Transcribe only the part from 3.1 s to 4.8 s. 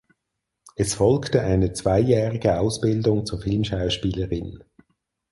zur Filmschauspielerin.